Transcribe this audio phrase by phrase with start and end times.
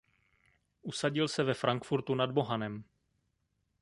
[0.81, 2.83] Usadil se ve Frankfurtu nad Mohanem.